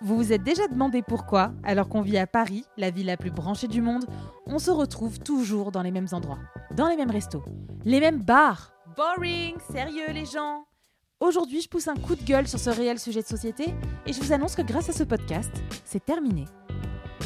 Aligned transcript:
Vous 0.00 0.16
vous 0.16 0.32
êtes 0.32 0.42
déjà 0.42 0.66
demandé 0.66 1.00
pourquoi, 1.00 1.52
alors 1.62 1.88
qu'on 1.88 2.02
vit 2.02 2.18
à 2.18 2.26
Paris, 2.26 2.64
la 2.76 2.90
ville 2.90 3.06
la 3.06 3.16
plus 3.16 3.30
branchée 3.30 3.68
du 3.68 3.80
monde, 3.80 4.04
on 4.46 4.58
se 4.58 4.70
retrouve 4.70 5.20
toujours 5.20 5.70
dans 5.70 5.82
les 5.82 5.92
mêmes 5.92 6.08
endroits, 6.10 6.40
dans 6.74 6.88
les 6.88 6.96
mêmes 6.96 7.10
restos, 7.10 7.44
les 7.84 8.00
mêmes 8.00 8.20
bars. 8.20 8.72
Boring, 8.96 9.54
sérieux 9.70 10.10
les 10.12 10.26
gens 10.26 10.64
Aujourd'hui, 11.20 11.60
je 11.60 11.68
pousse 11.68 11.86
un 11.86 11.94
coup 11.94 12.16
de 12.16 12.24
gueule 12.24 12.48
sur 12.48 12.58
ce 12.58 12.70
réel 12.70 12.98
sujet 12.98 13.22
de 13.22 13.26
société 13.28 13.72
et 14.06 14.12
je 14.12 14.20
vous 14.20 14.32
annonce 14.32 14.56
que 14.56 14.62
grâce 14.62 14.88
à 14.88 14.92
ce 14.92 15.04
podcast, 15.04 15.52
c'est 15.84 16.04
terminé. 16.04 16.46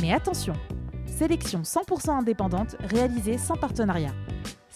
Mais 0.03 0.13
attention, 0.13 0.53
sélection 1.07 1.63
100% 1.63 2.11
indépendante 2.11 2.77
réalisée 2.81 3.39
sans 3.39 3.57
partenariat. 3.57 4.13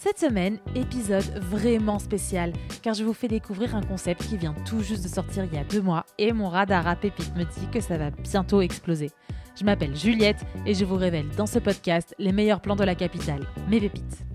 Cette 0.03 0.17
semaine, 0.17 0.57
épisode 0.73 1.31
vraiment 1.41 1.99
spécial, 1.99 2.53
car 2.81 2.95
je 2.95 3.03
vous 3.03 3.13
fais 3.13 3.27
découvrir 3.27 3.75
un 3.75 3.83
concept 3.83 4.25
qui 4.25 4.35
vient 4.35 4.55
tout 4.65 4.81
juste 4.81 5.03
de 5.03 5.07
sortir 5.07 5.45
il 5.45 5.53
y 5.53 5.59
a 5.59 5.63
deux 5.63 5.79
mois 5.79 6.07
et 6.17 6.33
mon 6.33 6.49
radar 6.49 6.87
à 6.87 6.95
pépite 6.95 7.35
me 7.35 7.43
dit 7.43 7.67
que 7.71 7.81
ça 7.81 7.99
va 7.99 8.09
bientôt 8.09 8.61
exploser. 8.61 9.11
Je 9.55 9.63
m'appelle 9.63 9.95
Juliette 9.95 10.43
et 10.65 10.73
je 10.73 10.85
vous 10.85 10.95
révèle 10.95 11.29
dans 11.37 11.45
ce 11.45 11.59
podcast 11.59 12.15
les 12.17 12.31
meilleurs 12.31 12.61
plans 12.61 12.75
de 12.75 12.83
la 12.83 12.95
capitale, 12.95 13.45
mes 13.69 13.79
pépites. 13.79 14.25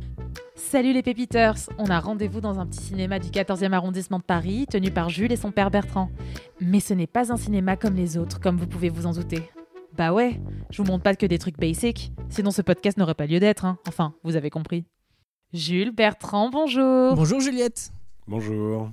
Salut 0.54 0.92
les 0.92 1.02
pépiteurs 1.02 1.56
On 1.78 1.86
a 1.86 1.98
rendez-vous 1.98 2.40
dans 2.40 2.60
un 2.60 2.66
petit 2.66 2.84
cinéma 2.84 3.18
du 3.18 3.30
14e 3.30 3.72
arrondissement 3.72 4.20
de 4.20 4.22
Paris, 4.22 4.66
tenu 4.70 4.92
par 4.92 5.08
Jules 5.08 5.32
et 5.32 5.36
son 5.36 5.50
père 5.50 5.72
Bertrand. 5.72 6.10
Mais 6.60 6.78
ce 6.78 6.94
n'est 6.94 7.08
pas 7.08 7.32
un 7.32 7.36
cinéma 7.36 7.74
comme 7.76 7.96
les 7.96 8.18
autres, 8.18 8.38
comme 8.38 8.56
vous 8.56 8.68
pouvez 8.68 8.88
vous 8.88 9.06
en 9.06 9.12
douter. 9.14 9.42
Bah 9.98 10.12
ouais, 10.12 10.40
je 10.70 10.80
vous 10.80 10.86
montre 10.86 11.02
pas 11.02 11.16
que 11.16 11.26
des 11.26 11.38
trucs 11.38 11.58
basic, 11.58 12.12
sinon 12.28 12.52
ce 12.52 12.62
podcast 12.62 12.98
n'aurait 12.98 13.14
pas 13.14 13.26
lieu 13.26 13.40
d'être, 13.40 13.64
hein. 13.64 13.78
Enfin, 13.88 14.14
vous 14.22 14.36
avez 14.36 14.50
compris. 14.50 14.84
Jules, 15.56 15.90
Bertrand, 15.90 16.50
bonjour. 16.50 17.14
Bonjour 17.14 17.40
Juliette. 17.40 17.90
Bonjour. 18.28 18.90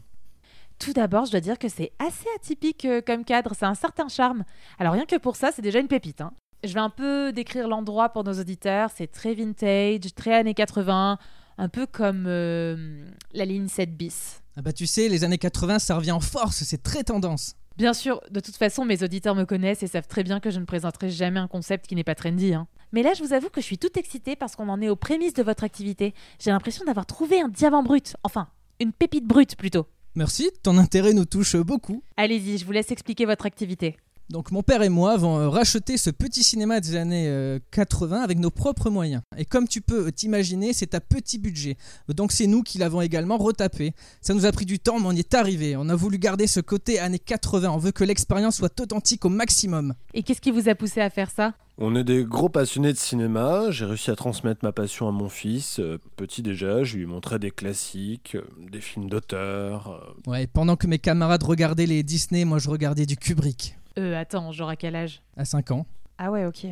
Tout 0.80 0.94
d'abord, 0.94 1.26
je 1.26 1.32
dois 1.32 1.42
dire 1.42 1.60
que 1.60 1.68
c'est 1.68 1.92
assez 2.00 2.26
atypique 2.38 2.86
euh, 2.86 3.02
comme 3.06 3.26
cadre, 3.26 3.52
c'est 3.54 3.66
un 3.66 3.76
certain 3.76 4.08
charme. 4.08 4.46
Alors 4.80 4.94
rien 4.94 5.06
que 5.06 5.18
pour 5.18 5.36
ça, 5.36 5.52
c'est 5.54 5.62
déjà 5.62 5.80
une 5.80 5.90
pépite. 5.90 6.22
Hein. 6.22 6.32
Je 6.64 6.74
vais 6.74 6.80
un 6.80 6.90
peu 6.90 7.34
décrire 7.34 7.68
l'endroit 7.68 8.10
pour 8.10 8.24
nos 8.24 8.40
auditeurs, 8.40 8.90
c'est 8.96 9.08
très 9.08 9.34
vintage, 9.34 10.16
très 10.16 10.36
années 10.36 10.54
80, 10.54 11.18
un 11.58 11.70
peu 11.70 11.86
comme 11.86 12.26
euh, 12.28 13.06
la 13.34 13.44
ligne 13.44 13.68
7 13.68 13.96
bis. 13.98 14.42
Ah 14.56 14.62
bah 14.62 14.72
tu 14.72 14.88
sais, 14.88 15.10
les 15.10 15.26
années 15.26 15.38
80, 15.38 15.80
ça 15.80 15.98
revient 15.98 16.14
en 16.14 16.22
force, 16.22 16.64
c'est 16.64 16.82
très 16.82 17.04
tendance. 17.04 17.56
Bien 17.76 17.94
sûr, 17.94 18.22
de 18.32 18.40
toute 18.40 18.56
façon, 18.56 18.86
mes 18.86 19.04
auditeurs 19.04 19.36
me 19.36 19.46
connaissent 19.46 19.84
et 19.84 19.88
savent 19.88 20.08
très 20.08 20.24
bien 20.24 20.40
que 20.40 20.50
je 20.52 20.60
ne 20.60 20.66
présenterai 20.66 21.10
jamais 21.10 21.40
un 21.40 21.48
concept 21.48 21.88
qui 21.88 21.96
n'est 21.96 22.04
pas 22.04 22.16
trendy. 22.16 22.54
Hein. 22.54 22.68
Mais 22.94 23.02
là, 23.02 23.14
je 23.16 23.24
vous 23.24 23.34
avoue 23.34 23.50
que 23.50 23.60
je 23.60 23.66
suis 23.66 23.80
toute 23.80 23.98
excitée 23.98 24.36
parce 24.36 24.56
qu'on 24.56 24.70
en 24.70 24.80
est 24.80 24.88
aux 24.88 24.96
prémices 24.96 25.34
de 25.34 25.42
votre 25.42 25.64
activité. 25.64 26.14
J'ai 26.40 26.52
l'impression 26.52 26.86
d'avoir 26.86 27.08
trouvé 27.08 27.42
un 27.42 27.50
diamant 27.50 27.82
brut. 27.82 28.16
Enfin, 28.24 28.48
une 28.80 28.94
pépite 28.94 29.26
brute 29.26 29.56
plutôt. 29.56 29.88
Merci, 30.14 30.52
ton 30.62 30.78
intérêt 30.78 31.14
nous 31.14 31.26
touche 31.26 31.56
beaucoup. 31.56 32.04
Allez-y, 32.18 32.60
je 32.60 32.66
vous 32.66 32.72
laisse 32.72 32.92
expliquer 32.92 33.26
votre 33.26 33.48
activité. 33.48 33.98
Donc 34.34 34.50
mon 34.50 34.64
père 34.64 34.82
et 34.82 34.90
moi 34.90 35.12
avons 35.12 35.38
euh, 35.38 35.48
racheté 35.48 35.96
ce 35.96 36.10
petit 36.10 36.44
cinéma 36.44 36.80
des 36.80 36.96
années 36.96 37.60
80 37.70 38.18
euh, 38.18 38.24
avec 38.24 38.40
nos 38.40 38.50
propres 38.50 38.90
moyens. 38.90 39.22
Et 39.38 39.46
comme 39.46 39.68
tu 39.68 39.80
peux 39.80 40.12
t'imaginer, 40.12 40.74
c'est 40.74 40.96
à 40.96 41.02
petit 41.02 41.38
budget. 41.38 41.78
Donc 42.08 42.32
c'est 42.32 42.48
nous 42.48 42.64
qui 42.64 42.80
l'avons 42.80 43.02
également 43.02 43.38
retapé. 43.38 43.94
Ça 44.22 44.34
nous 44.34 44.48
a 44.48 44.52
pris 44.52 44.66
du 44.66 44.80
temps, 44.80 45.00
mais 45.00 45.06
on 45.06 45.12
y 45.12 45.20
est 45.20 45.36
arrivé. 45.36 45.76
On 45.78 45.88
a 45.88 45.96
voulu 45.96 46.18
garder 46.18 46.48
ce 46.48 46.62
côté 46.62 46.98
années 46.98 47.20
80. 47.20 47.70
On 47.70 47.78
veut 47.78 47.92
que 47.92 48.04
l'expérience 48.04 48.56
soit 48.56 48.82
authentique 48.82 49.24
au 49.24 49.30
maximum. 49.30 49.94
Et 50.16 50.24
qu'est-ce 50.24 50.42
qui 50.42 50.50
vous 50.50 50.68
a 50.68 50.74
poussé 50.74 51.00
à 51.00 51.12
faire 51.12 51.30
ça? 51.30 51.54
On 51.78 51.96
est 51.96 52.04
des 52.04 52.24
gros 52.24 52.50
passionnés 52.50 52.94
de 52.94 52.98
cinéma. 52.98 53.70
J'ai 53.70 53.86
réussi 53.86 54.10
à 54.10 54.16
transmettre 54.16 54.62
ma 54.64 54.72
passion 54.72 55.08
à 55.08 55.12
mon 55.12 55.30
fils. 55.30 55.80
Euh, 55.80 56.00
petit 56.16 56.42
déjà, 56.42 56.84
je 56.84 56.98
lui 56.98 57.06
montrais 57.06 57.38
des 57.38 57.52
classiques, 57.52 58.36
des 58.72 58.82
films 58.82 59.12
d'auteur. 59.12 60.16
Ouais, 60.26 60.48
pendant 60.48 60.76
que 60.76 60.88
mes 60.88 60.98
camarades 60.98 61.44
regardaient 61.44 61.86
les 61.86 62.02
Disney, 62.02 62.46
moi 62.46 62.58
je 62.58 62.70
regardais 62.72 63.06
du 63.06 63.16
Kubrick. 63.16 63.76
Euh, 63.98 64.20
attends, 64.20 64.52
genre 64.52 64.70
à 64.70 64.76
quel 64.76 64.96
âge? 64.96 65.22
À 65.38 65.46
5 65.46 65.72
ans. 65.72 65.86
Ah 66.18 66.32
ouais, 66.32 66.46
ok. 66.46 66.68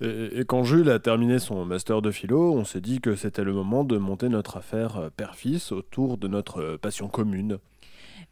Et, 0.00 0.44
quand 0.46 0.64
Jules 0.64 0.88
a 0.90 0.98
terminé 0.98 1.38
son 1.38 1.64
master 1.66 2.00
de 2.00 2.10
philo, 2.10 2.54
on 2.54 2.64
s'est 2.64 2.80
dit 2.80 3.00
que 3.00 3.16
c'était 3.16 3.44
le 3.44 3.52
moment 3.52 3.84
de 3.84 3.98
monter 3.98 4.28
notre 4.28 4.56
affaire 4.56 4.96
euh, 4.96 5.10
père-fils 5.14 5.72
autour 5.72 6.16
de 6.16 6.26
notre 6.26 6.60
euh, 6.60 6.78
passion 6.78 7.08
commune. 7.08 7.58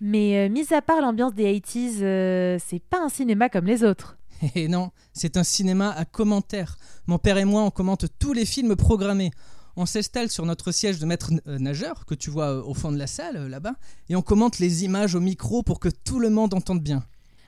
Mais 0.00 0.46
euh, 0.46 0.48
mis 0.48 0.72
à 0.72 0.80
part 0.80 1.02
l'ambiance 1.02 1.34
des 1.34 1.58
80s, 1.58 2.58
c'est 2.58 2.82
pas 2.82 3.02
un 3.02 3.08
cinéma 3.08 3.48
comme 3.48 3.66
les 3.66 3.84
autres. 3.84 4.16
Et 4.42 4.50
eh 4.64 4.68
non, 4.68 4.92
c'est 5.12 5.36
un 5.36 5.44
cinéma 5.44 5.90
à 5.90 6.04
commentaires. 6.04 6.78
Mon 7.06 7.18
père 7.18 7.36
et 7.36 7.44
moi, 7.44 7.62
on 7.62 7.70
commente 7.70 8.06
tous 8.18 8.32
les 8.32 8.46
films 8.46 8.76
programmés. 8.76 9.30
On 9.76 9.84
s'installe 9.84 10.30
sur 10.30 10.46
notre 10.46 10.72
siège 10.72 10.98
de 10.98 11.06
maître 11.06 11.30
nageur, 11.46 12.06
que 12.06 12.14
tu 12.14 12.30
vois 12.30 12.66
au 12.66 12.74
fond 12.74 12.90
de 12.90 12.98
la 12.98 13.06
salle, 13.06 13.46
là-bas, 13.48 13.74
et 14.08 14.16
on 14.16 14.22
commente 14.22 14.58
les 14.58 14.84
images 14.84 15.14
au 15.14 15.20
micro 15.20 15.62
pour 15.62 15.78
que 15.78 15.88
tout 15.88 16.18
le 16.18 16.30
monde 16.30 16.54
entende 16.54 16.82
bien. 16.82 17.04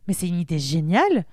Mais 0.06 0.14
c'est 0.14 0.28
une 0.28 0.40
idée 0.40 0.58
géniale. 0.58 1.24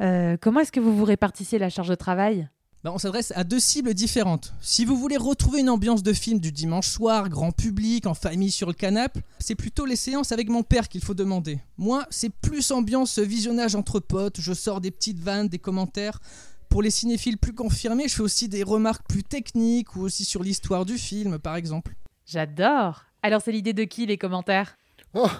Euh, 0.00 0.36
comment 0.40 0.60
est-ce 0.60 0.72
que 0.72 0.80
vous 0.80 0.96
vous 0.96 1.04
répartissez 1.04 1.58
la 1.58 1.70
charge 1.70 1.88
de 1.88 1.94
travail? 1.94 2.48
Bah, 2.84 2.92
on 2.94 2.98
s'adresse 2.98 3.32
à 3.34 3.42
deux 3.42 3.58
cibles 3.58 3.94
différentes. 3.94 4.54
Si 4.60 4.84
vous 4.84 4.96
voulez 4.96 5.16
retrouver 5.16 5.58
une 5.60 5.70
ambiance 5.70 6.04
de 6.04 6.12
film 6.12 6.38
du 6.38 6.52
dimanche 6.52 6.86
soir, 6.86 7.28
grand 7.28 7.50
public, 7.50 8.06
en 8.06 8.14
famille 8.14 8.52
sur 8.52 8.68
le 8.68 8.74
canapé, 8.74 9.22
c'est 9.40 9.56
plutôt 9.56 9.86
les 9.86 9.96
séances 9.96 10.30
avec 10.30 10.48
mon 10.48 10.62
père 10.62 10.88
qu'il 10.88 11.02
faut 11.02 11.14
demander. 11.14 11.58
Moi, 11.78 12.06
c'est 12.10 12.30
plus 12.30 12.70
ambiance 12.70 13.18
visionnage 13.18 13.74
entre 13.74 13.98
potes, 13.98 14.40
je 14.40 14.52
sors 14.52 14.80
des 14.80 14.92
petites 14.92 15.18
vannes, 15.18 15.48
des 15.48 15.58
commentaires. 15.58 16.20
Pour 16.68 16.80
les 16.80 16.90
cinéphiles 16.90 17.38
plus 17.38 17.54
confirmés, 17.54 18.06
je 18.06 18.14
fais 18.14 18.22
aussi 18.22 18.48
des 18.48 18.62
remarques 18.62 19.08
plus 19.08 19.24
techniques 19.24 19.96
ou 19.96 20.02
aussi 20.02 20.24
sur 20.24 20.44
l'histoire 20.44 20.84
du 20.84 20.96
film, 20.96 21.38
par 21.38 21.56
exemple. 21.56 21.96
J'adore 22.24 23.06
Alors 23.22 23.40
c'est 23.42 23.52
l'idée 23.52 23.72
de 23.72 23.84
qui 23.84 24.06
les 24.06 24.18
commentaires? 24.18 24.76
Oh, 25.18 25.30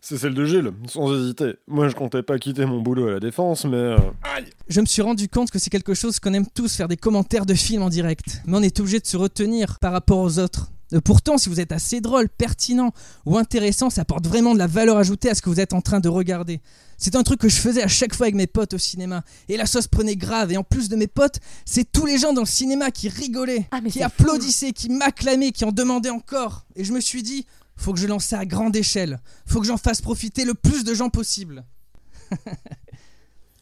c'est 0.00 0.16
celle 0.16 0.32
de 0.32 0.46
Gilles, 0.46 0.70
sans 0.88 1.14
hésiter. 1.14 1.56
Moi, 1.68 1.88
je 1.88 1.94
comptais 1.94 2.22
pas 2.22 2.38
quitter 2.38 2.64
mon 2.64 2.80
boulot 2.80 3.08
à 3.08 3.10
la 3.10 3.20
défense, 3.20 3.66
mais. 3.66 3.76
Euh, 3.76 3.98
je 4.66 4.80
me 4.80 4.86
suis 4.86 5.02
rendu 5.02 5.28
compte 5.28 5.50
que 5.50 5.58
c'est 5.58 5.68
quelque 5.68 5.92
chose 5.92 6.18
qu'on 6.20 6.32
aime 6.32 6.46
tous 6.46 6.74
faire 6.74 6.88
des 6.88 6.96
commentaires 6.96 7.44
de 7.44 7.52
films 7.52 7.82
en 7.82 7.90
direct. 7.90 8.40
Mais 8.46 8.56
on 8.56 8.62
est 8.62 8.80
obligé 8.80 8.98
de 8.98 9.06
se 9.06 9.18
retenir 9.18 9.78
par 9.78 9.92
rapport 9.92 10.20
aux 10.20 10.38
autres. 10.38 10.70
Euh, 10.94 11.02
pourtant, 11.02 11.36
si 11.36 11.50
vous 11.50 11.60
êtes 11.60 11.72
assez 11.72 12.00
drôle, 12.00 12.30
pertinent 12.30 12.92
ou 13.26 13.36
intéressant, 13.36 13.90
ça 13.90 14.02
apporte 14.02 14.26
vraiment 14.26 14.54
de 14.54 14.58
la 14.58 14.66
valeur 14.66 14.96
ajoutée 14.96 15.28
à 15.28 15.34
ce 15.34 15.42
que 15.42 15.50
vous 15.50 15.60
êtes 15.60 15.74
en 15.74 15.82
train 15.82 16.00
de 16.00 16.08
regarder. 16.08 16.62
C'est 16.96 17.14
un 17.14 17.22
truc 17.22 17.40
que 17.40 17.50
je 17.50 17.56
faisais 17.56 17.82
à 17.82 17.88
chaque 17.88 18.14
fois 18.14 18.24
avec 18.24 18.36
mes 18.36 18.46
potes 18.46 18.72
au 18.72 18.78
cinéma. 18.78 19.22
Et 19.50 19.58
la 19.58 19.66
sauce 19.66 19.86
prenait 19.86 20.16
grave. 20.16 20.50
Et 20.50 20.56
en 20.56 20.64
plus 20.64 20.88
de 20.88 20.96
mes 20.96 21.08
potes, 21.08 21.40
c'est 21.66 21.92
tous 21.92 22.06
les 22.06 22.16
gens 22.16 22.32
dans 22.32 22.42
le 22.42 22.46
cinéma 22.46 22.90
qui 22.90 23.10
rigolaient, 23.10 23.68
ah, 23.70 23.80
qui 23.86 24.02
applaudissaient, 24.02 24.72
qui 24.72 24.88
m'acclamaient, 24.88 25.52
qui 25.52 25.66
en 25.66 25.72
demandaient 25.72 26.08
encore. 26.08 26.64
Et 26.74 26.84
je 26.84 26.94
me 26.94 27.00
suis 27.00 27.22
dit, 27.22 27.44
faut 27.76 27.92
que 27.92 28.00
je 28.00 28.06
lance 28.06 28.24
ça 28.24 28.40
à 28.40 28.44
grande 28.44 28.74
échelle. 28.74 29.20
Faut 29.46 29.60
que 29.60 29.66
j'en 29.66 29.76
fasse 29.76 30.00
profiter 30.00 30.44
le 30.44 30.54
plus 30.54 30.84
de 30.84 30.94
gens 30.94 31.10
possible. 31.10 31.64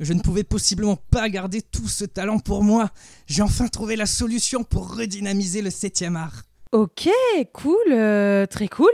je 0.01 0.13
ne 0.13 0.21
pouvais 0.21 0.45
possiblement 0.45 0.97
pas 0.97 1.29
garder 1.29 1.63
tout 1.63 1.89
ce 1.89 2.05
talent 2.05 2.39
pour 2.39 2.63
moi. 2.63 2.91
J'ai 3.27 3.43
enfin 3.43 3.69
trouvé 3.69 3.97
la 3.97 4.07
solution 4.07 4.65
pour 4.65 4.95
redynamiser 4.95 5.63
le 5.63 5.71
7e 5.71 6.17
art. 6.17 6.43
Ok, 6.73 7.09
cool, 7.53 7.93
euh, 7.93 8.47
très 8.47 8.69
cool. 8.69 8.93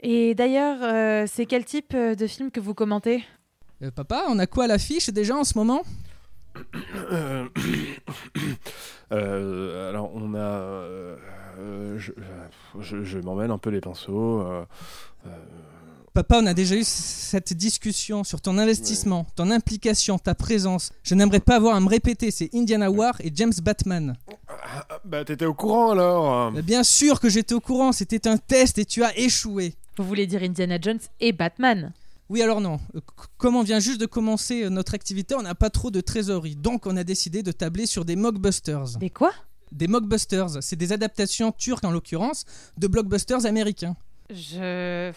Et 0.00 0.34
d'ailleurs, 0.34 0.78
euh, 0.82 1.24
c'est 1.26 1.46
quel 1.46 1.64
type 1.64 1.94
euh, 1.94 2.14
de 2.14 2.26
film 2.26 2.50
que 2.50 2.60
vous 2.60 2.74
commentez? 2.74 3.24
Papa, 3.94 4.24
on 4.28 4.38
a 4.38 4.46
quoi 4.46 4.64
à 4.64 4.66
l'affiche 4.66 5.08
déjà 5.10 5.36
en 5.36 5.44
ce 5.44 5.56
moment? 5.56 5.82
Alors 9.10 10.10
on 10.14 10.34
a 10.34 10.84
euh, 11.58 11.98
je, 11.98 13.02
je, 13.02 13.18
m'emmène 13.18 13.50
un 13.50 13.58
peu 13.58 13.70
les 13.70 13.80
pinceaux. 13.80 14.40
Euh, 14.40 14.64
euh. 15.26 15.30
Papa, 16.14 16.40
on 16.40 16.46
a 16.46 16.54
déjà 16.54 16.76
eu 16.76 16.84
cette 16.84 17.52
discussion 17.52 18.24
sur 18.24 18.40
ton 18.40 18.58
investissement, 18.58 19.26
ton 19.36 19.50
implication, 19.50 20.18
ta 20.18 20.34
présence. 20.34 20.92
Je 21.02 21.14
n'aimerais 21.14 21.40
pas 21.40 21.56
avoir 21.56 21.76
à 21.76 21.80
me 21.80 21.88
répéter, 21.88 22.30
c'est 22.30 22.50
Indiana 22.54 22.90
War 22.90 23.14
et 23.20 23.30
James 23.34 23.52
Batman. 23.62 24.16
Ah, 24.48 24.86
bah 25.04 25.24
t'étais 25.24 25.44
au 25.46 25.54
courant 25.54 25.90
alors 25.92 26.50
Bien 26.52 26.82
sûr 26.82 27.20
que 27.20 27.28
j'étais 27.28 27.54
au 27.54 27.60
courant, 27.60 27.92
c'était 27.92 28.26
un 28.26 28.36
test 28.36 28.78
et 28.78 28.84
tu 28.84 29.04
as 29.04 29.16
échoué. 29.18 29.74
Vous 29.96 30.04
voulez 30.04 30.26
dire 30.26 30.42
Indiana 30.42 30.78
Jones 30.80 31.00
et 31.20 31.32
Batman? 31.32 31.92
Oui, 32.28 32.42
alors 32.42 32.60
non. 32.60 32.78
Comme 33.36 33.56
on 33.56 33.62
vient 33.62 33.80
juste 33.80 34.00
de 34.00 34.06
commencer 34.06 34.68
notre 34.70 34.94
activité, 34.94 35.34
on 35.34 35.42
n'a 35.42 35.54
pas 35.54 35.70
trop 35.70 35.90
de 35.90 36.00
trésorerie. 36.00 36.56
Donc 36.56 36.86
on 36.86 36.96
a 36.96 37.04
décidé 37.04 37.42
de 37.42 37.52
tabler 37.52 37.86
sur 37.86 38.04
des 38.04 38.16
mockbusters. 38.16 38.98
Des 38.98 39.10
quoi? 39.10 39.32
Des 39.72 39.88
mockbusters. 39.88 40.62
C'est 40.62 40.76
des 40.76 40.92
adaptations 40.92 41.52
turques 41.52 41.84
en 41.84 41.90
l'occurrence 41.90 42.44
de 42.76 42.86
blockbusters 42.86 43.46
américains. 43.46 43.96
Je. 44.30 45.12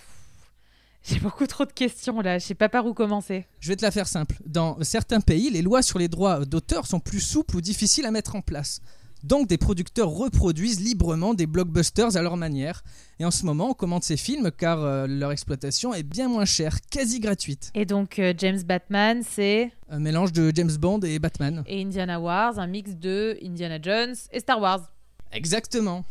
J'ai 1.03 1.19
beaucoup 1.19 1.47
trop 1.47 1.65
de 1.65 1.71
questions 1.71 2.21
là, 2.21 2.37
je 2.37 2.45
sais 2.45 2.53
pas 2.53 2.69
par 2.69 2.85
où 2.85 2.93
commencer. 2.93 3.47
Je 3.59 3.69
vais 3.69 3.75
te 3.75 3.81
la 3.81 3.89
faire 3.89 4.07
simple. 4.07 4.37
Dans 4.45 4.77
certains 4.83 5.19
pays, 5.19 5.49
les 5.49 5.63
lois 5.63 5.81
sur 5.81 5.97
les 5.97 6.07
droits 6.07 6.45
d'auteur 6.45 6.85
sont 6.85 6.99
plus 6.99 7.21
souples 7.21 7.55
ou 7.55 7.61
difficiles 7.61 8.05
à 8.05 8.11
mettre 8.11 8.35
en 8.35 8.41
place. 8.41 8.81
Donc 9.23 9.47
des 9.47 9.57
producteurs 9.57 10.09
reproduisent 10.09 10.81
librement 10.81 11.33
des 11.33 11.45
blockbusters 11.45 12.17
à 12.17 12.21
leur 12.21 12.37
manière. 12.37 12.83
Et 13.19 13.25
en 13.25 13.31
ce 13.31 13.45
moment, 13.45 13.69
on 13.69 13.73
commande 13.73 14.03
ces 14.03 14.17
films 14.17 14.51
car 14.51 14.83
euh, 14.83 15.05
leur 15.07 15.31
exploitation 15.31 15.93
est 15.93 16.03
bien 16.03 16.27
moins 16.27 16.45
chère, 16.45 16.77
quasi 16.89 17.19
gratuite. 17.19 17.71
Et 17.75 17.85
donc 17.85 18.17
euh, 18.17 18.33
James 18.37 18.61
Batman, 18.63 19.21
c'est 19.27 19.71
Un 19.89 19.99
mélange 19.99 20.33
de 20.33 20.51
James 20.55 20.75
Bond 20.79 21.01
et 21.01 21.19
Batman. 21.19 21.63
Et 21.67 21.81
Indiana 21.81 22.19
Wars, 22.19 22.57
un 22.57 22.67
mix 22.67 22.95
de 22.95 23.37
Indiana 23.43 23.77
Jones 23.81 24.15
et 24.31 24.39
Star 24.39 24.59
Wars. 24.59 24.91
Exactement. 25.31 26.03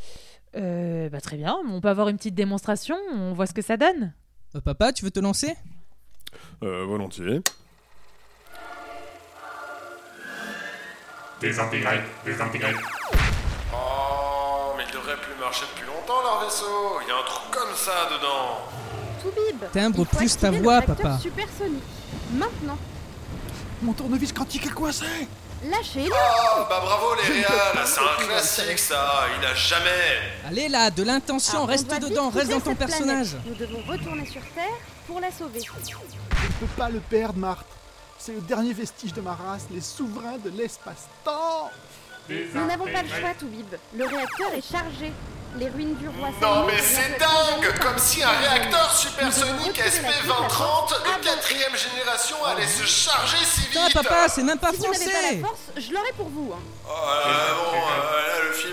Euh, 0.57 1.09
bah 1.09 1.21
très 1.21 1.37
bien, 1.37 1.57
on 1.69 1.81
peut 1.81 1.89
avoir 1.89 2.09
une 2.09 2.17
petite 2.17 2.35
démonstration, 2.35 2.97
on 3.12 3.33
voit 3.33 3.47
ce 3.47 3.55
que 3.55 3.62
ça 3.62 3.77
donne. 3.77 4.12
papa, 4.65 4.93
tu 4.93 5.05
veux 5.05 5.11
te 5.11 5.21
lancer? 5.21 5.55
Volontiers. 6.61 7.41
Désintégré, 11.40 12.00
désintégré. 12.25 12.75
Oh, 13.72 14.72
mais 14.76 14.84
il 14.88 14.92
devrait 14.92 15.16
plus 15.16 15.34
marcher 15.40 15.64
depuis 15.75 15.87
longtemps 15.87 16.22
leur 16.22 16.44
vaisseau. 16.44 17.00
Il 17.02 17.08
y 17.08 17.10
a 17.10 17.16
un 17.16 17.25
trou 17.25 17.50
comme 17.50 17.75
ça 17.75 18.08
dedans. 18.10 18.58
Toubib 19.22 19.70
Timbre 19.72 20.06
plus 20.06 20.37
ta 20.37 20.50
voix, 20.50 20.81
papa. 20.82 21.19
supersonique. 21.19 21.82
Maintenant, 22.32 22.78
Mon 23.82 23.92
tournevis 23.92 24.32
quantique 24.32 24.66
est 24.66 24.70
coincé 24.70 25.06
lâchez-le 25.62 26.10
Oh, 26.10 26.62
bah 26.70 26.81
bravo 26.82 27.14
les 27.16 27.34
réals, 27.34 27.84
c'est 27.87 28.00
un 28.00 28.26
classique 28.26 28.78
ça. 28.78 29.26
Il 29.38 29.44
a 29.44 29.54
jamais. 29.54 29.90
Allez 30.48 30.69
là, 30.69 30.90
de 30.90 31.02
l'intention, 31.02 31.66
reste 31.66 31.90
dedans, 32.00 32.31
reste 32.31 32.50
dans 32.50 32.60
ton 32.60 32.75
personnage. 32.75 33.32
planète. 33.37 33.46
Nous 33.46 33.54
devons 33.66 33.82
retourner 33.87 34.25
sur 34.26 34.40
Terre 34.54 34.64
pour 35.06 35.20
la 35.20 35.31
sauver. 35.31 35.60
Je 35.60 35.70
ne 35.94 36.48
peux 36.60 36.66
pas 36.76 36.88
le 36.88 37.00
perdre, 37.00 37.38
Marthe. 37.38 37.66
C'est 38.22 38.32
le 38.32 38.40
dernier 38.43 38.75
vestige 38.75 39.14
de 39.14 39.20
ma 39.22 39.34
race, 39.34 39.62
les 39.70 39.81
souverains 39.81 40.37
de 40.44 40.50
l'espace-temps 40.50 41.70
Nous 42.28 42.67
n'avons 42.67 42.84
pas 42.84 43.02
le 43.02 43.08
choix, 43.08 43.32
Toubib. 43.38 43.67
Le 43.96 44.05
réacteur 44.05 44.52
est 44.55 44.70
chargé. 44.70 45.11
Les 45.56 45.69
ruines 45.69 45.96
du 45.96 46.06
roi 46.08 46.28
Non 46.40 46.64
mais 46.64 46.78
c'est 46.81 47.19
dingue 47.19 47.76
Comme 47.82 47.99
si 47.99 48.22
un 48.22 48.28
réacteur 48.28 48.94
supersonique 48.96 49.72
devons 49.75 49.82
retirer 49.82 50.02
la 50.02 50.12
SP-2030 50.12 50.46
puissance 50.46 50.93
de 51.02 51.25
quatrième 51.25 51.76
génération 51.76 52.37
allait 52.44 52.69
se 52.69 52.84
charger 52.84 53.37
si 53.44 53.62
vite 53.62 53.70
Putain, 53.72 53.90
papa, 54.02 54.28
c'est 54.28 54.44
même 54.44 54.58
pas 54.61 54.70
Si 54.70 54.76
vous 54.76 54.84
n'avez 54.84 54.94
pas 55.06 55.11
français 55.11 55.34
la 55.40 55.49
force, 55.49 55.61
je 55.76 55.93
l'aurai 55.93 56.12
pour 56.16 56.28
vous. 56.28 56.52
hein. 56.55 56.61
Oh 56.87 56.90
là, 57.26 57.55
bon, 57.64 57.69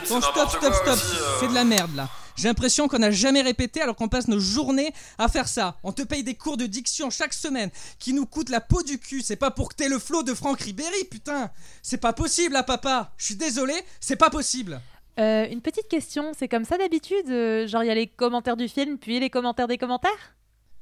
Bon, 0.10 0.22
stop, 0.22 0.50
stop, 0.50 0.60
quoi 0.60 0.74
stop, 0.74 0.98
euh. 0.98 1.38
c'est 1.40 1.48
de 1.48 1.54
la 1.54 1.64
merde 1.64 1.96
là. 1.96 2.10
J'ai 2.38 2.48
l'impression 2.48 2.88
qu'on 2.88 3.00
n'a 3.00 3.10
jamais 3.10 3.42
répété 3.42 3.82
alors 3.82 3.96
qu'on 3.96 4.08
passe 4.08 4.28
nos 4.28 4.40
journées 4.40 4.94
à 5.18 5.28
faire 5.28 5.48
ça. 5.48 5.76
On 5.84 5.92
te 5.92 6.04
paye 6.04 6.24
des 6.24 6.36
cours 6.36 6.56
de 6.56 6.68
diction 6.68 7.10
chaque 7.10 7.34
semaine 7.34 7.72
qui 7.98 8.14
nous 8.14 8.28
coûtent 8.28 8.50
la 8.50 8.62
peau 8.62 8.84
du 8.84 9.00
cul. 9.00 9.22
C'est 9.22 9.36
pas 9.36 9.50
pour 9.50 9.70
que 9.70 9.76
t'aies 9.76 9.90
le 9.90 9.98
flot 9.98 10.22
de 10.22 10.36
Franck 10.36 10.62
Ribéry, 10.62 11.06
putain. 11.10 11.50
C'est 11.82 11.98
pas 11.98 12.14
possible 12.14 12.54
là, 12.54 12.62
papa. 12.62 13.12
Je 13.18 13.26
suis 13.26 13.36
désolé, 13.36 13.74
c'est 14.00 14.16
pas 14.16 14.30
possible. 14.30 14.80
Euh, 15.20 15.48
une 15.50 15.62
petite 15.62 15.88
question, 15.88 16.32
c'est 16.38 16.48
comme 16.48 16.64
ça 16.64 16.78
d'habitude 16.78 17.28
euh, 17.30 17.66
Genre, 17.66 17.84
il 17.84 17.88
y 17.88 17.90
a 17.90 17.96
les 17.96 18.06
commentaires 18.06 18.56
du 18.56 18.68
film, 18.68 19.00
puis 19.00 19.20
les 19.20 19.32
commentaires 19.32 19.68
des 19.68 19.80
commentaires? 19.80 20.36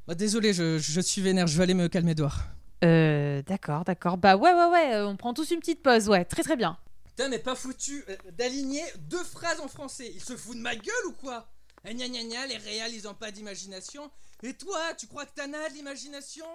Bah 0.07 0.13
désolé, 0.13 0.53
je, 0.53 0.77
je 0.77 1.01
suis 1.01 1.21
vénère, 1.21 1.47
je 1.47 1.57
vais 1.57 1.63
aller 1.63 1.73
me 1.73 1.87
calmer 1.87 2.15
dehors. 2.15 2.39
Euh, 2.83 3.41
d'accord, 3.47 3.85
d'accord. 3.85 4.17
Bah 4.17 4.35
ouais, 4.35 4.53
ouais, 4.53 4.69
ouais, 4.71 5.01
on 5.01 5.15
prend 5.15 5.33
tous 5.33 5.51
une 5.51 5.59
petite 5.59 5.81
pause, 5.81 6.09
ouais, 6.09 6.25
très 6.25 6.43
très 6.43 6.57
bien. 6.57 6.77
Putain, 7.15 7.29
mais 7.29 7.39
pas 7.39 7.55
foutu 7.55 8.03
euh, 8.09 8.15
d'aligner 8.33 8.83
deux 8.99 9.23
phrases 9.23 9.61
en 9.61 9.69
français. 9.69 10.11
Il 10.13 10.19
se 10.21 10.35
fout 10.35 10.57
de 10.57 10.61
ma 10.61 10.75
gueule 10.75 11.05
ou 11.07 11.13
quoi? 11.13 11.47
Eh, 11.85 11.93
Gna 11.93 12.09
gna 12.09 12.23
gna, 12.23 12.45
les 12.47 12.57
réals 12.57 12.91
ils 12.93 13.07
ont 13.07 13.13
pas 13.13 13.31
d'imagination. 13.31 14.11
Et 14.43 14.53
toi, 14.53 14.93
tu 14.97 15.07
crois 15.07 15.25
que 15.25 15.33
t'en 15.33 15.53
as 15.53 15.69
de 15.69 15.75
l'imagination? 15.75 16.45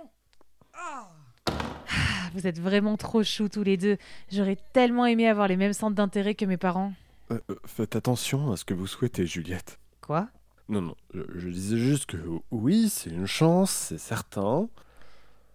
Ah 0.74 1.10
Ah, 1.46 2.30
vous 2.34 2.46
êtes 2.46 2.60
vraiment 2.60 2.98
trop 2.98 3.22
choux 3.22 3.48
tous 3.48 3.62
les 3.62 3.78
deux. 3.78 3.96
J'aurais 4.30 4.58
tellement 4.74 5.06
aimé 5.06 5.26
avoir 5.28 5.48
les 5.48 5.56
mêmes 5.56 5.72
centres 5.72 5.94
d'intérêt 5.96 6.34
que 6.34 6.44
mes 6.44 6.58
parents. 6.58 6.92
Euh, 7.30 7.40
euh, 7.48 7.54
faites 7.64 7.96
attention 7.96 8.52
à 8.52 8.58
ce 8.58 8.66
que 8.66 8.74
vous 8.74 8.86
souhaitez 8.86 9.24
Juliette. 9.26 9.78
Quoi? 10.02 10.28
Non, 10.68 10.82
non, 10.82 10.96
je, 11.14 11.22
je 11.36 11.48
disais 11.48 11.78
juste 11.78 12.04
que 12.04 12.18
oui, 12.50 12.90
c'est 12.90 13.08
une 13.10 13.26
chance, 13.26 13.70
c'est 13.70 13.98
certain. 13.98 14.68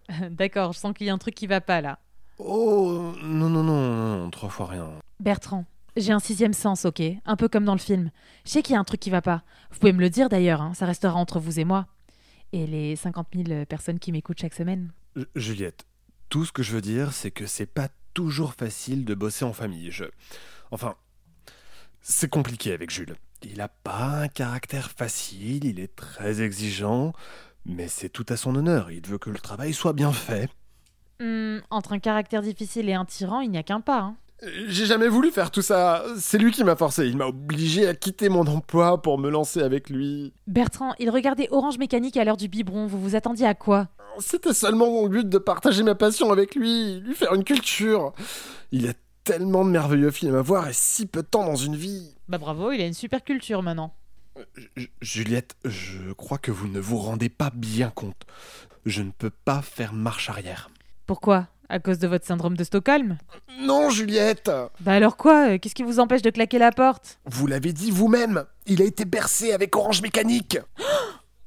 D'accord, 0.30 0.72
je 0.72 0.78
sens 0.80 0.92
qu'il 0.94 1.06
y 1.06 1.10
a 1.10 1.14
un 1.14 1.18
truc 1.18 1.34
qui 1.36 1.46
va 1.46 1.60
pas 1.60 1.80
là. 1.80 2.00
Oh, 2.38 3.12
non, 3.22 3.48
non, 3.48 3.62
non, 3.62 4.18
non, 4.18 4.30
trois 4.30 4.48
fois 4.50 4.66
rien. 4.66 4.88
Bertrand, 5.20 5.64
j'ai 5.96 6.12
un 6.12 6.18
sixième 6.18 6.52
sens, 6.52 6.84
ok? 6.84 7.02
Un 7.24 7.36
peu 7.36 7.48
comme 7.48 7.64
dans 7.64 7.72
le 7.74 7.78
film. 7.80 8.10
Je 8.44 8.50
sais 8.50 8.62
qu'il 8.62 8.74
y 8.74 8.76
a 8.76 8.80
un 8.80 8.84
truc 8.84 9.00
qui 9.00 9.10
va 9.10 9.22
pas. 9.22 9.42
Vous 9.70 9.78
pouvez 9.78 9.92
me 9.92 10.00
le 10.00 10.10
dire 10.10 10.28
d'ailleurs, 10.28 10.60
hein, 10.60 10.74
ça 10.74 10.84
restera 10.86 11.14
entre 11.14 11.40
vous 11.40 11.58
et 11.58 11.64
moi. 11.64 11.86
Et 12.52 12.66
les 12.66 12.94
50 12.96 13.28
000 13.34 13.64
personnes 13.66 13.98
qui 13.98 14.12
m'écoutent 14.12 14.38
chaque 14.40 14.54
semaine. 14.54 14.92
Ju- 15.16 15.26
Juliette, 15.34 15.86
tout 16.28 16.44
ce 16.44 16.52
que 16.52 16.62
je 16.62 16.72
veux 16.72 16.80
dire, 16.82 17.12
c'est 17.12 17.30
que 17.30 17.46
c'est 17.46 17.66
pas 17.66 17.88
toujours 18.14 18.54
facile 18.54 19.04
de 19.04 19.14
bosser 19.14 19.44
en 19.44 19.52
famille. 19.52 19.90
Je... 19.90 20.04
Enfin, 20.70 20.94
c'est 22.02 22.28
compliqué 22.30 22.72
avec 22.72 22.90
Jules. 22.90 23.16
Il 23.42 23.60
a 23.60 23.68
pas 23.68 24.22
un 24.22 24.28
caractère 24.28 24.90
facile, 24.90 25.64
il 25.64 25.80
est 25.80 25.94
très 25.94 26.40
exigeant, 26.42 27.12
mais 27.64 27.88
c'est 27.88 28.08
tout 28.08 28.24
à 28.28 28.36
son 28.36 28.54
honneur. 28.54 28.90
Il 28.90 29.06
veut 29.06 29.18
que 29.18 29.30
le 29.30 29.38
travail 29.38 29.72
soit 29.74 29.92
bien 29.92 30.12
fait. 30.12 30.50
Hmm, 31.20 31.58
entre 31.70 31.92
un 31.94 31.98
caractère 31.98 32.42
difficile 32.42 32.88
et 32.88 32.94
un 32.94 33.04
tyran, 33.04 33.40
il 33.40 33.50
n'y 33.50 33.58
a 33.58 33.62
qu'un 33.62 33.80
pas. 33.80 34.00
hein. 34.00 34.16
J'ai 34.68 34.84
jamais 34.84 35.08
voulu 35.08 35.30
faire 35.30 35.50
tout 35.50 35.62
ça. 35.62 36.04
C'est 36.18 36.36
lui 36.36 36.52
qui 36.52 36.62
m'a 36.62 36.76
forcé. 36.76 37.06
Il 37.06 37.16
m'a 37.16 37.26
obligé 37.26 37.86
à 37.88 37.94
quitter 37.94 38.28
mon 38.28 38.46
emploi 38.46 39.00
pour 39.00 39.18
me 39.18 39.30
lancer 39.30 39.62
avec 39.62 39.88
lui. 39.88 40.34
Bertrand, 40.46 40.92
il 40.98 41.08
regardait 41.08 41.48
Orange 41.50 41.78
Mécanique 41.78 42.18
à 42.18 42.24
l'heure 42.24 42.36
du 42.36 42.46
biberon. 42.48 42.86
Vous 42.86 43.00
vous 43.00 43.16
attendiez 43.16 43.46
à 43.46 43.54
quoi? 43.54 43.88
C'était 44.18 44.52
seulement 44.52 44.86
mon 44.90 45.08
but 45.08 45.26
de 45.28 45.38
partager 45.38 45.82
ma 45.82 45.94
passion 45.94 46.30
avec 46.32 46.54
lui, 46.54 47.00
lui 47.00 47.14
faire 47.14 47.32
une 47.34 47.44
culture. 47.44 48.12
Il 48.72 48.86
a 48.88 48.92
tellement 49.24 49.64
de 49.64 49.70
merveilleux 49.70 50.10
films 50.10 50.34
à 50.36 50.42
voir 50.42 50.68
et 50.68 50.72
si 50.74 51.06
peu 51.06 51.22
de 51.22 51.26
temps 51.28 51.44
dans 51.46 51.56
une 51.56 51.76
vie. 51.76 52.14
Bah 52.28 52.38
bravo, 52.38 52.72
il 52.72 52.80
a 52.82 52.86
une 52.86 52.94
super 52.94 53.24
culture 53.24 53.62
maintenant. 53.62 53.94
Ju- 54.76 54.90
Juliette, 55.00 55.56
je 55.64 56.12
crois 56.12 56.36
que 56.38 56.50
vous 56.50 56.68
ne 56.68 56.78
vous 56.78 56.98
rendez 56.98 57.30
pas 57.30 57.50
bien 57.54 57.88
compte. 57.90 58.26
Je 58.84 59.02
ne 59.02 59.10
peux 59.10 59.30
pas 59.30 59.62
faire 59.62 59.94
marche 59.94 60.28
arrière. 60.30 60.70
Pourquoi? 61.06 61.48
À 61.68 61.78
cause 61.80 61.98
de 61.98 62.06
votre 62.06 62.24
syndrome 62.24 62.56
de 62.56 62.62
Stockholm? 62.64 63.18
Non, 63.60 63.90
Juliette 63.90 64.50
Bah 64.80 64.92
alors 64.92 65.16
quoi? 65.16 65.48
Euh, 65.50 65.58
Qu'est-ce 65.58 65.74
qui 65.74 65.82
vous 65.82 65.98
empêche 65.98 66.22
de 66.22 66.30
claquer 66.30 66.58
la 66.58 66.70
porte? 66.70 67.18
Vous 67.26 67.46
l'avez 67.48 67.72
dit 67.72 67.90
vous-même, 67.90 68.44
il 68.66 68.80
a 68.82 68.84
été 68.84 69.04
bercé 69.04 69.52
avec 69.52 69.74
Orange 69.74 70.00
Mécanique. 70.02 70.58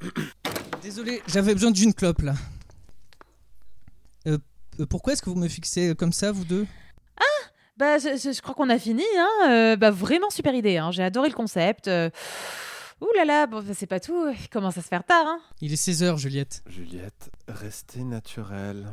Désolé, 0.82 1.22
j'avais 1.28 1.54
besoin 1.54 1.72
d'une 1.72 1.94
clope 1.94 2.22
là. 2.22 2.34
Euh, 4.28 4.38
euh, 4.80 4.86
pourquoi 4.86 5.14
est-ce 5.14 5.22
que 5.22 5.30
vous 5.30 5.36
me 5.36 5.48
fixez 5.48 5.96
comme 5.96 6.14
ça, 6.14 6.32
vous 6.32 6.46
deux? 6.46 6.66
Bah 7.78 7.98
je, 7.98 8.10
je- 8.22 8.34
je 8.34 8.42
crois 8.42 8.54
qu'on 8.54 8.70
a 8.70 8.78
fini, 8.78 9.06
hein. 9.18 9.30
Euh, 9.50 9.76
bah 9.78 9.90
vraiment 9.90 10.30
super 10.30 10.54
idée, 10.54 10.76
hein. 10.76 10.92
J'ai 10.92 11.02
adoré 11.02 11.30
le 11.30 11.34
concept. 11.34 11.88
Euh... 11.88 12.10
Ouh 13.00 13.08
là 13.16 13.24
là, 13.24 13.48
bon, 13.48 13.64
bah, 13.64 13.72
c'est 13.74 13.88
pas 13.88 14.02
tout. 14.02 14.28
Il 14.38 14.50
commence 14.50 14.78
à 14.78 14.82
se 14.82 14.88
faire 14.90 15.06
tard, 15.06 15.24
hein. 15.26 15.40
Il 15.62 15.72
est 15.72 15.78
16h, 15.82 16.18
Juliette. 16.18 16.62
Juliette, 16.68 17.30
restez 17.48 18.04
naturelle. 18.04 18.88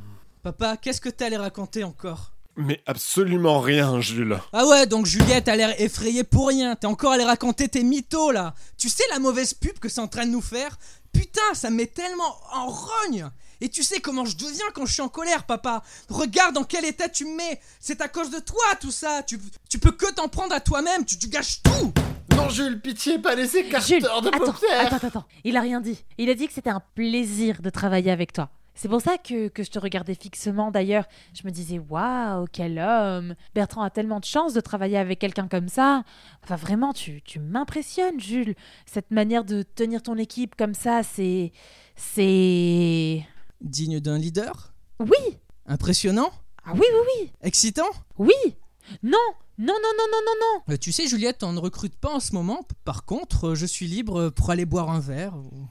Papa, 0.47 0.77
qu'est-ce 0.77 1.01
que 1.01 1.09
t'allais 1.09 1.39
raconter 1.39 1.83
encore? 1.83 2.31
Mais 2.55 2.81
absolument 2.87 3.59
rien, 3.59 4.01
Jules. 4.01 4.39
Ah 4.53 4.65
ouais, 4.65 4.87
donc 4.87 5.05
Juliette 5.05 5.49
a 5.49 5.57
l'air 5.57 5.75
effrayée 5.81 6.23
pour 6.23 6.47
rien. 6.47 6.77
T'es 6.77 6.87
encore 6.87 7.11
allé 7.11 7.25
raconter 7.25 7.69
tes 7.69 7.83
mythos 7.83 8.31
là. 8.31 8.55
Tu 8.79 8.89
sais 8.89 9.03
la 9.11 9.19
mauvaise 9.19 9.55
pub 9.55 9.77
que 9.81 9.89
c'est 9.89 10.01
en 10.01 10.07
train 10.07 10.25
de 10.25 10.31
nous 10.31 10.41
faire? 10.41 10.79
Putain, 11.13 11.53
ça 11.55 11.69
me 11.69 11.79
met 11.79 11.89
tellement 11.89 12.37
en 12.53 12.69
rogne. 12.69 13.29
Et 13.61 13.69
tu 13.69 13.83
sais 13.83 13.99
comment 13.99 14.25
je 14.25 14.37
deviens 14.37 14.67
quand 14.73 14.87
je 14.87 14.93
suis 14.93 15.03
en 15.03 15.09
colère, 15.09 15.47
papa? 15.47 15.83
Regarde 16.09 16.55
dans 16.55 16.63
quel 16.63 16.85
état 16.85 17.09
tu 17.09 17.25
me 17.25 17.37
mets. 17.37 17.61
C'est 17.81 18.01
à 18.01 18.07
cause 18.07 18.31
de 18.31 18.39
toi 18.39 18.63
tout 18.81 18.93
ça. 18.93 19.25
Tu, 19.25 19.41
tu 19.69 19.81
peux 19.81 19.91
que 19.91 20.13
t'en 20.13 20.29
prendre 20.29 20.55
à 20.55 20.61
toi-même. 20.61 21.05
Tu, 21.05 21.19
tu 21.19 21.27
gâches 21.27 21.61
tout. 21.65 21.93
Non, 22.37 22.51
Jules, 22.51 22.81
pitié, 22.81 23.19
pas 23.19 23.35
laisser 23.35 23.65
Jules, 23.65 23.73
Carter 23.73 23.99
de 23.99 24.07
attends, 24.07 24.55
attends, 24.79 25.07
attends. 25.09 25.25
Il 25.43 25.57
a 25.57 25.61
rien 25.61 25.81
dit. 25.81 26.05
Il 26.19 26.31
a 26.31 26.35
dit 26.35 26.47
que 26.47 26.53
c'était 26.53 26.71
un 26.71 26.83
plaisir 26.95 27.63
de 27.63 27.71
travailler 27.71 28.13
avec 28.13 28.33
toi. 28.33 28.49
C'est 28.79 28.89
pour 28.89 29.01
ça 29.01 29.17
que, 29.19 29.49
que 29.49 29.63
je 29.65 29.71
te 29.71 29.79
regardais 29.79 30.15
fixement 30.15 30.71
d'ailleurs. 30.71 31.07
Je 31.35 31.43
me 31.47 31.51
disais, 31.51 31.79
waouh, 31.79 32.45
quel 32.53 32.79
homme 32.79 33.35
Bertrand 33.55 33.83
a 33.83 33.91
tellement 33.91 34.21
de 34.21 34.25
chance 34.27 34.53
de 34.53 34.61
travailler 34.61 34.99
avec 34.99 35.19
quelqu'un 35.19 35.49
comme 35.49 35.69
ça. 35.69 36.05
Enfin, 36.45 36.57
vraiment, 36.57 36.93
tu, 36.93 37.23
tu 37.23 37.41
m'impressionnes, 37.41 38.21
Jules. 38.21 38.55
Cette 38.85 39.11
manière 39.11 39.45
de 39.45 39.63
tenir 39.63 40.03
ton 40.03 40.17
équipe 40.17 40.55
comme 40.57 40.75
ça, 40.75 41.03
c'est. 41.03 41.53
C'est. 41.97 43.25
Digne 43.61 44.01
d'un 44.01 44.19
leader? 44.19 44.73
Oui 45.01 45.39
Impressionnant? 45.67 46.31
Ah 46.65 46.73
oui, 46.75 46.81
oui, 47.21 47.31
Excitant? 47.43 47.89
Oui 48.19 48.33
Oui 48.45 48.55
Non 49.03 49.19
Non, 49.59 49.75
non, 49.75 49.93
non, 49.99 50.07
non, 50.13 50.21
non, 50.27 50.33
non 50.69 50.75
Euh, 50.75 50.77
Tu 50.77 50.93
sais, 50.93 51.07
Juliette, 51.07 51.43
on 51.43 51.53
ne 51.53 51.61
recrute 51.61 51.97
pas 51.97 52.11
en 52.15 52.21
ce 52.21 52.33
moment. 52.35 52.61
Par 52.85 53.05
contre, 53.05 53.49
euh, 53.49 53.55
je 53.55 53.67
suis 53.67 53.87
libre 53.87 54.29
pour 54.31 54.51
aller 54.51 54.67
boire 54.67 54.91
un 54.91 55.01
verre. 55.01 55.35
ou- 55.37 55.67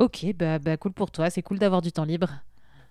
Ok, 0.00 0.24
bah, 0.34 0.58
bah 0.58 0.78
cool 0.78 0.92
pour 0.92 1.10
toi, 1.10 1.28
c'est 1.28 1.42
cool 1.42 1.58
d'avoir 1.58 1.82
du 1.82 1.92
temps 1.92 2.04
libre. 2.04 2.30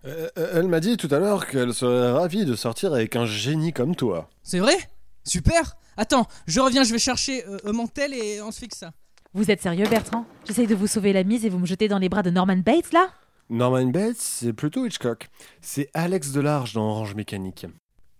Euh, 0.06 0.30
euh, 0.38 0.52
elle 0.54 0.68
m'a 0.68 0.80
dit 0.80 0.96
tout 0.96 1.10
à 1.12 1.18
l'heure 1.18 1.48
qu'elle 1.48 1.74
serait 1.74 2.12
ravie 2.12 2.46
de 2.46 2.56
sortir 2.56 2.94
avec 2.94 3.16
un 3.16 3.26
génie 3.26 3.74
comme 3.74 3.96
toi. 3.96 4.30
C'est 4.44 4.60
vrai? 4.60 4.78
Super 5.26 5.76
Attends, 5.98 6.28
je 6.46 6.62
reviens, 6.62 6.84
je 6.84 6.94
vais 6.94 7.00
chercher 7.00 7.46
euh, 7.46 7.58
euh, 7.66 7.74
mon 7.74 7.88
tel 7.88 8.14
et 8.14 8.42
on 8.42 8.52
se 8.52 8.60
fixe 8.60 8.78
ça. 8.78 8.94
Vous 9.34 9.50
êtes 9.50 9.62
sérieux, 9.62 9.86
Bertrand? 9.90 10.26
J'essaye 10.48 10.68
de 10.68 10.76
vous 10.76 10.88
sauver 10.88 11.12
la 11.12 11.24
mise 11.24 11.46
et 11.46 11.50
vous 11.50 11.60
me 11.60 11.66
jetez 11.66 11.88
dans 11.88 11.98
les 11.98 12.10
bras 12.10 12.22
de 12.22 12.30
Norman 12.30 12.56
Bates, 12.58 12.94
là? 12.94 13.10
Norman 13.50 13.88
Bates, 13.88 14.16
c'est 14.20 14.54
plutôt 14.54 14.86
Hitchcock. 14.86 15.30
C'est 15.62 15.90
Alex 15.96 16.32
Delarge 16.32 16.74
dans 16.74 16.90
Orange 16.92 17.16
Mécanique. 17.16 17.66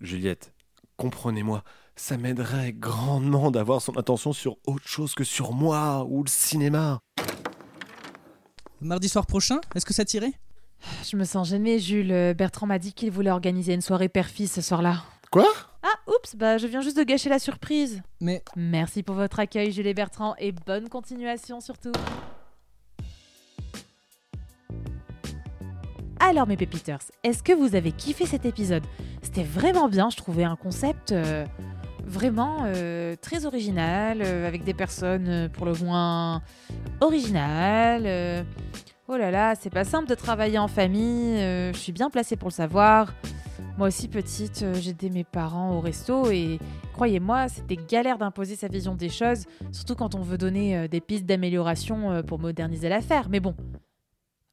Juliette, 0.02 0.52
comprenez-moi, 0.98 1.64
ça 1.96 2.18
m'aiderait 2.18 2.74
grandement 2.74 3.52
d'avoir 3.52 3.82
son 3.82 3.98
attention 3.98 4.34
sur 4.34 4.58
autre 4.66 4.88
chose 4.88 5.14
que 5.14 5.24
sur 5.24 5.54
moi 5.54 6.06
ou 6.10 6.24
le 6.24 6.30
cinéma. 6.30 7.00
Mardi 8.82 9.10
soir 9.10 9.26
prochain, 9.26 9.60
est-ce 9.76 9.86
que 9.86 9.94
ça 9.94 10.06
t'irait? 10.06 10.34
Je 11.10 11.18
me 11.18 11.26
sens 11.26 11.50
gênée, 11.50 11.80
Jules. 11.80 12.34
Bertrand 12.38 12.66
m'a 12.66 12.80
dit 12.80 12.94
qu'il 12.94 13.12
voulait 13.12 13.32
organiser 13.32 13.74
une 13.74 13.82
soirée 13.82 14.08
père-fils 14.08 14.54
ce 14.54 14.62
soir-là. 14.62 15.04
Quoi? 15.32 15.46
Ah, 15.84 15.96
oups, 16.08 16.36
bah 16.36 16.58
je 16.58 16.66
viens 16.68 16.82
juste 16.82 16.98
de 16.98 17.04
gâcher 17.04 17.30
la 17.30 17.40
surprise. 17.40 18.02
Mais 18.22 18.44
Merci 18.56 19.04
pour 19.04 19.16
votre 19.16 19.40
accueil, 19.40 19.72
Jules 19.72 19.88
et 19.88 19.94
Bertrand, 19.94 20.36
et 20.40 20.52
bonne 20.52 20.90
continuation 20.90 21.60
surtout. 21.60 21.92
Alors 26.22 26.48
mes 26.48 26.58
pépiteurs, 26.58 27.00
est-ce 27.24 27.44
que 27.44 27.54
vous 27.54 27.76
avez 27.76 27.92
kiffé 27.92 28.26
cet 28.26 28.46
épisode? 28.46 28.84
C'était 29.22 29.44
vraiment 29.44 29.88
bien, 29.88 30.10
je 30.10 30.18
trouvais 30.18 30.44
un 30.44 30.56
concept 30.56 31.12
euh, 31.12 31.46
vraiment 32.06 32.64
euh, 32.66 33.16
très 33.22 33.46
original, 33.46 34.22
euh, 34.22 34.48
avec 34.48 34.64
des 34.64 34.74
personnes 34.74 35.50
pour 35.54 35.66
le 35.66 35.74
moins 35.74 36.42
originales. 37.02 38.46
Oh 39.10 39.18
là 39.18 39.32
là, 39.32 39.56
c'est 39.56 39.72
pas 39.72 39.84
simple 39.84 40.08
de 40.08 40.14
travailler 40.14 40.60
en 40.60 40.68
famille, 40.68 41.40
euh, 41.40 41.74
je 41.74 41.78
suis 41.80 41.92
bien 41.92 42.12
placée 42.12 42.36
pour 42.36 42.50
le 42.50 42.54
savoir. 42.54 43.14
Moi 43.76 43.88
aussi, 43.88 44.08
petite, 44.08 44.62
euh, 44.62 44.76
j'aidais 44.76 45.10
mes 45.10 45.24
parents 45.24 45.76
au 45.76 45.82
resto 45.82 46.30
et 46.30 46.60
croyez-moi, 46.94 47.50
c'était 47.50 47.76
galère 47.76 48.20
d'imposer 48.20 48.56
sa 48.56 48.68
vision 48.68 48.94
des 48.94 49.10
choses, 49.10 49.46
surtout 49.72 49.96
quand 49.96 50.14
on 50.14 50.22
veut 50.22 50.38
donner 50.38 50.78
euh, 50.78 50.88
des 50.88 51.02
pistes 51.02 51.26
d'amélioration 51.26 52.12
euh, 52.12 52.22
pour 52.22 52.38
moderniser 52.38 52.88
l'affaire. 52.88 53.30
Mais 53.30 53.40
bon. 53.40 53.56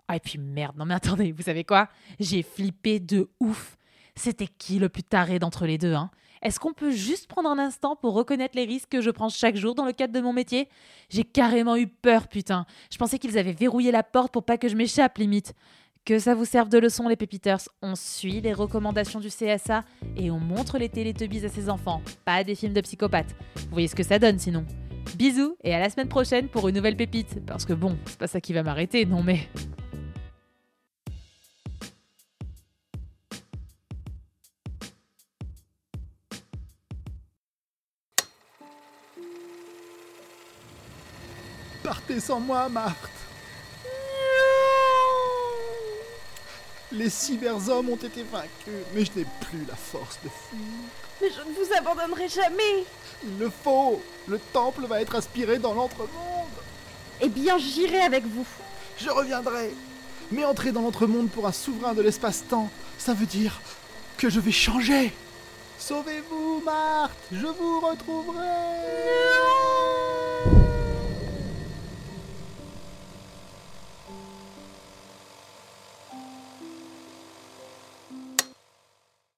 Ah, 0.08 0.16
et 0.16 0.20
puis 0.20 0.38
merde, 0.38 0.76
non 0.78 0.86
mais 0.86 0.94
attendez, 0.94 1.32
vous 1.32 1.42
savez 1.42 1.64
quoi? 1.64 1.88
J'ai 2.18 2.42
flippé 2.42 2.98
de 2.98 3.28
ouf. 3.40 3.76
C'était 4.14 4.46
qui 4.46 4.78
le 4.78 4.88
plus 4.88 5.02
taré 5.02 5.38
d'entre 5.38 5.66
les 5.66 5.76
deux, 5.76 5.92
hein? 5.92 6.10
Est-ce 6.46 6.60
qu'on 6.60 6.72
peut 6.72 6.92
juste 6.92 7.26
prendre 7.26 7.50
un 7.50 7.58
instant 7.58 7.96
pour 7.96 8.14
reconnaître 8.14 8.56
les 8.56 8.66
risques 8.66 8.90
que 8.90 9.00
je 9.00 9.10
prends 9.10 9.28
chaque 9.28 9.56
jour 9.56 9.74
dans 9.74 9.84
le 9.84 9.92
cadre 9.92 10.12
de 10.12 10.20
mon 10.20 10.32
métier? 10.32 10.68
J'ai 11.08 11.24
carrément 11.24 11.74
eu 11.74 11.88
peur, 11.88 12.28
putain. 12.28 12.66
Je 12.88 12.98
pensais 12.98 13.18
qu'ils 13.18 13.36
avaient 13.36 13.50
verrouillé 13.50 13.90
la 13.90 14.04
porte 14.04 14.32
pour 14.32 14.44
pas 14.44 14.56
que 14.56 14.68
je 14.68 14.76
m'échappe, 14.76 15.18
limite. 15.18 15.54
Que 16.04 16.20
ça 16.20 16.36
vous 16.36 16.44
serve 16.44 16.68
de 16.68 16.78
leçon, 16.78 17.08
les 17.08 17.16
pépiteurs? 17.16 17.58
On 17.82 17.96
suit 17.96 18.40
les 18.40 18.52
recommandations 18.52 19.18
du 19.18 19.26
CSA 19.26 19.80
et 20.16 20.30
on 20.30 20.38
montre 20.38 20.78
les 20.78 20.88
Teletubbies 20.88 21.44
à 21.44 21.48
ses 21.48 21.68
enfants, 21.68 22.00
pas 22.24 22.44
des 22.44 22.54
films 22.54 22.74
de 22.74 22.80
psychopathes. 22.80 23.34
Vous 23.56 23.72
voyez 23.72 23.88
ce 23.88 23.96
que 23.96 24.04
ça 24.04 24.20
donne 24.20 24.38
sinon. 24.38 24.64
Bisous 25.16 25.56
et 25.64 25.74
à 25.74 25.80
la 25.80 25.90
semaine 25.90 26.08
prochaine 26.08 26.46
pour 26.46 26.68
une 26.68 26.76
nouvelle 26.76 26.96
pépite. 26.96 27.44
Parce 27.44 27.64
que 27.64 27.72
bon, 27.72 27.98
c'est 28.04 28.20
pas 28.20 28.28
ça 28.28 28.40
qui 28.40 28.52
va 28.52 28.62
m'arrêter, 28.62 29.04
non 29.04 29.24
mais. 29.24 29.48
Partez 41.86 42.18
sans 42.18 42.40
moi, 42.40 42.68
Marthe. 42.68 42.96
Les 46.90 47.08
cyberhommes 47.08 47.90
ont 47.90 47.94
été 47.94 48.24
vaincus, 48.24 48.82
mais 48.92 49.04
je 49.04 49.12
n'ai 49.14 49.26
plus 49.42 49.64
la 49.68 49.76
force 49.76 50.18
de 50.24 50.28
fuir. 50.28 50.58
Mais 51.22 51.28
je 51.30 51.48
ne 51.48 51.54
vous 51.54 51.72
abandonnerai 51.78 52.28
jamais 52.28 52.84
Il 53.22 53.38
le 53.38 53.48
faut. 53.50 54.02
Le 54.26 54.40
temple 54.52 54.86
va 54.86 55.00
être 55.00 55.14
aspiré 55.14 55.60
dans 55.60 55.74
l'entremonde. 55.74 56.08
Eh 57.20 57.28
bien, 57.28 57.56
j'irai 57.56 58.00
avec 58.00 58.26
vous. 58.26 58.46
Je 58.98 59.08
reviendrai. 59.08 59.72
Mais 60.32 60.44
entrer 60.44 60.72
dans 60.72 60.82
l'entremonde 60.82 61.30
pour 61.30 61.46
un 61.46 61.52
souverain 61.52 61.94
de 61.94 62.02
l'espace-temps, 62.02 62.68
ça 62.98 63.14
veut 63.14 63.26
dire 63.26 63.60
que 64.18 64.28
je 64.28 64.40
vais 64.40 64.50
changer. 64.50 65.12
Sauvez-vous, 65.78 66.62
Marthe. 66.64 67.12
Je 67.30 67.46
vous 67.46 67.78
retrouverai. 67.78 69.55